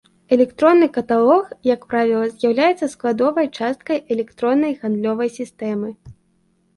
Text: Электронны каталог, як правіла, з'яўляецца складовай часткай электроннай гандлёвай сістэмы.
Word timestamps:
Электронны 0.35 0.85
каталог, 0.93 1.49
як 1.73 1.83
правіла, 1.91 2.29
з'яўляецца 2.43 2.89
складовай 2.93 3.47
часткай 3.57 3.97
электроннай 4.15 4.73
гандлёвай 4.81 5.29
сістэмы. 5.37 5.89